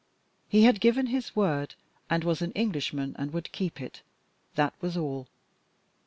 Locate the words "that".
4.55-4.73